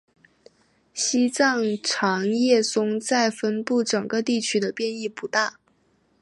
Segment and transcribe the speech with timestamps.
[0.95, 3.83] 西藏长叶松在整个分布
[4.25, 5.59] 地区的变异不大。